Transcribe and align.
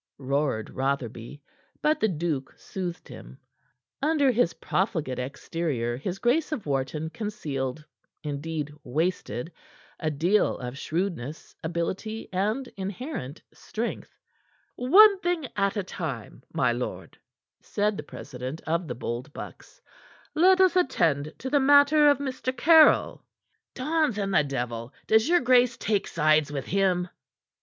roared 0.17 0.71
Rotherby. 0.71 1.43
But 1.83 1.99
the 1.99 2.07
duke 2.07 2.55
soothed 2.57 3.07
him. 3.07 3.37
Under 4.01 4.31
his 4.31 4.55
profligate 4.55 5.19
exterior 5.19 5.95
his 5.95 6.17
Grace 6.17 6.51
of 6.51 6.65
Wharton 6.65 7.11
concealed 7.11 7.85
indeed, 8.23 8.71
wasted 8.83 9.51
a 9.99 10.09
deal 10.09 10.57
of 10.57 10.75
shrewdness, 10.75 11.55
ability 11.63 12.27
and 12.33 12.67
inherent 12.77 13.43
strength. 13.53 14.17
"One 14.75 15.19
thing 15.19 15.45
at 15.55 15.77
a 15.77 15.83
time, 15.83 16.41
my 16.51 16.71
lord," 16.71 17.15
said 17.61 17.95
the 17.95 18.01
president 18.01 18.59
of 18.61 18.87
the 18.87 18.95
Bold 18.95 19.31
Bucks. 19.33 19.83
"Let 20.33 20.59
us 20.61 20.75
attend 20.75 21.31
to 21.37 21.47
the 21.51 21.59
matter 21.59 22.09
of 22.09 22.17
Mr. 22.17 22.51
Caryll." 22.57 23.23
"Dons 23.75 24.17
and 24.17 24.33
the 24.33 24.43
devil! 24.43 24.93
Does 25.05 25.29
your 25.29 25.41
grace 25.41 25.77
take 25.77 26.07
sides 26.07 26.51
with 26.51 26.65
him?" 26.65 27.07